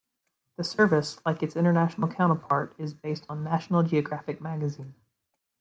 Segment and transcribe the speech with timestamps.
[0.57, 4.95] The service, like its international counterparts, is based on "National Geographic Magazine".